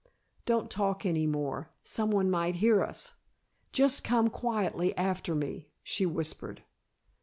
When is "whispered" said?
6.07-6.63